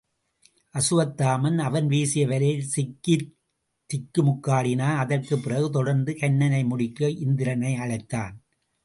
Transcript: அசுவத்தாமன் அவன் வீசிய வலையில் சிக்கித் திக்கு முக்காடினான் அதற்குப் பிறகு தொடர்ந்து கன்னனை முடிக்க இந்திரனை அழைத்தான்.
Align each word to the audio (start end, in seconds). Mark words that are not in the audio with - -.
அசுவத்தாமன் 0.73 1.57
அவன் 1.57 1.87
வீசிய 1.87 2.27
வலையில் 2.27 2.67
சிக்கித் 2.75 3.35
திக்கு 3.85 4.23
முக்காடினான் 4.23 4.97
அதற்குப் 4.97 5.43
பிறகு 5.43 5.69
தொடர்ந்து 5.69 6.13
கன்னனை 6.13 6.63
முடிக்க 6.65 7.09
இந்திரனை 7.09 7.75
அழைத்தான். 7.75 8.43